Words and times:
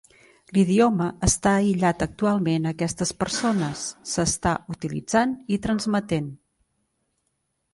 L'idioma 0.57 1.09
està 1.27 1.51
aïllat 1.57 2.05
actualment 2.05 2.65
a 2.65 2.71
aquestes 2.75 3.13
persones, 3.23 3.83
s'està 4.13 4.55
utilitzant 4.77 5.37
i 5.57 5.61
transmetent. 5.67 6.33